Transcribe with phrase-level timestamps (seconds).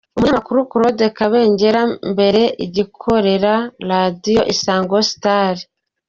[0.15, 3.53] Umunyamakuru Claude Kabengera mbere agikorera
[3.89, 5.55] Radio Isango Star.